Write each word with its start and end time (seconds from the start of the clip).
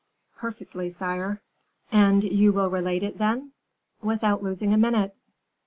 _""Perfectly, 0.39 0.89
sire." 0.89 1.43
"And 1.91 2.23
you 2.23 2.51
will 2.51 2.71
relate 2.71 3.03
it, 3.03 3.19
then?" 3.19 3.51
"Without 4.01 4.41
losing 4.41 4.73
a 4.73 4.75
minute." 4.77 5.15